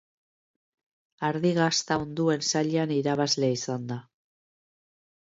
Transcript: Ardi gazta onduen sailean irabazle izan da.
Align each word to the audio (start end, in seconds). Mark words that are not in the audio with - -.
Ardi 1.27 1.51
gazta 1.57 1.97
onduen 2.05 2.45
sailean 2.51 2.93
irabazle 2.95 3.51
izan 3.57 3.85
da. 3.93 3.99